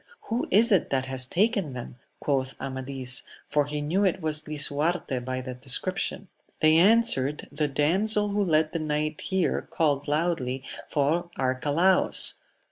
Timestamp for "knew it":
3.81-4.19